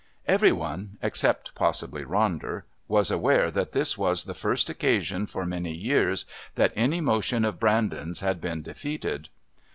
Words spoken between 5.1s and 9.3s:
for many years that any motion of Brandon's had been defeated....